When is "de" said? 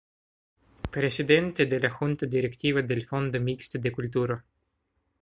1.67-1.79, 3.77-3.91